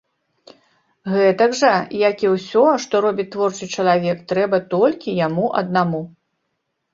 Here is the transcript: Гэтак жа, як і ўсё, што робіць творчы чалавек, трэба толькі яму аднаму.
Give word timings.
Гэтак 1.15 1.51
жа, 1.59 1.69
як 2.09 2.17
і 2.27 2.31
ўсё, 2.35 2.63
што 2.85 3.01
робіць 3.05 3.27
творчы 3.37 3.69
чалавек, 3.77 4.25
трэба 4.33 4.57
толькі 4.73 5.15
яму 5.27 5.45
аднаму. 5.63 6.01